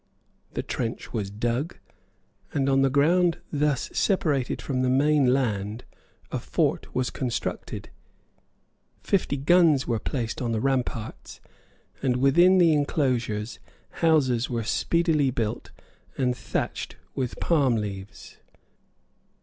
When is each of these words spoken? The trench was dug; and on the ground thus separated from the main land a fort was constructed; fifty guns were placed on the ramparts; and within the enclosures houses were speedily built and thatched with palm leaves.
The 0.55 0.63
trench 0.63 1.13
was 1.13 1.29
dug; 1.29 1.77
and 2.55 2.67
on 2.67 2.81
the 2.81 2.89
ground 2.89 3.37
thus 3.53 3.87
separated 3.93 4.59
from 4.59 4.81
the 4.81 4.89
main 4.89 5.31
land 5.31 5.83
a 6.31 6.39
fort 6.39 6.95
was 6.95 7.11
constructed; 7.11 7.91
fifty 9.03 9.37
guns 9.37 9.85
were 9.85 9.99
placed 9.99 10.41
on 10.41 10.53
the 10.53 10.59
ramparts; 10.59 11.39
and 12.01 12.17
within 12.17 12.57
the 12.57 12.73
enclosures 12.73 13.59
houses 14.01 14.49
were 14.49 14.63
speedily 14.63 15.29
built 15.29 15.69
and 16.17 16.35
thatched 16.35 16.95
with 17.13 17.39
palm 17.39 17.75
leaves. 17.75 18.39